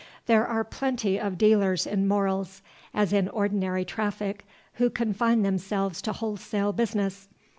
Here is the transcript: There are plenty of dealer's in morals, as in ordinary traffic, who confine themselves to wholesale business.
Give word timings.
There 0.25 0.47
are 0.47 0.63
plenty 0.63 1.19
of 1.19 1.37
dealer's 1.37 1.85
in 1.85 2.07
morals, 2.07 2.63
as 2.91 3.13
in 3.13 3.29
ordinary 3.29 3.85
traffic, 3.85 4.47
who 4.81 4.89
confine 4.89 5.43
themselves 5.43 6.01
to 6.01 6.13
wholesale 6.13 6.73
business. 6.73 7.27